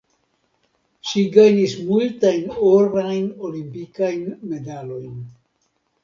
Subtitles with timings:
[1.09, 4.23] Ŝi gajnis multajn orajn olimpikajn
[4.55, 5.13] medalojn.